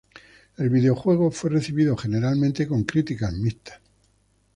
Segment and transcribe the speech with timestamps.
[0.57, 3.79] El videojuego fue recibido generalmente con críticas mixtas.